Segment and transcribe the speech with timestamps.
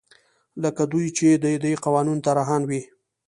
[0.63, 2.81] لکه دوی چې د دې قوانینو طراحان وي.